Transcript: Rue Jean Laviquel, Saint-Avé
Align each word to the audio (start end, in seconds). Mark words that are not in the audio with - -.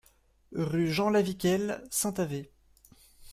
Rue 0.53 0.91
Jean 0.91 1.11
Laviquel, 1.11 1.83
Saint-Avé 1.91 2.49